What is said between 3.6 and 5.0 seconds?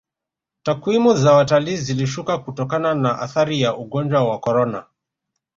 ya ugonjwa wa korona